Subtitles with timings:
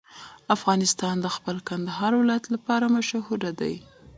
[0.55, 3.75] افغانستان د خپل کندهار ولایت لپاره مشهور دی.